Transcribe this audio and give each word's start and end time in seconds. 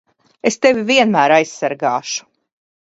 Es 0.51 0.57
tevi 0.65 0.85
vienmēr 0.93 1.37
aizsargāšu! 1.37 2.29